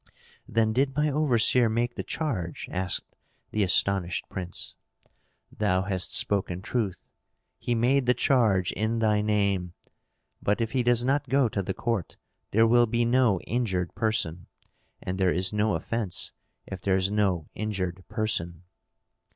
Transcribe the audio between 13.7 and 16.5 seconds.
person; and there is no offence